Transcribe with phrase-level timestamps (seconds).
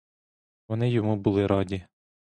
[0.67, 1.85] Вони йому були раді.